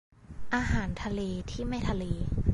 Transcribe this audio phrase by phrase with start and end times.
[0.55, 1.21] อาหารทะเล
[1.51, 2.03] ที่ไม่ทะเล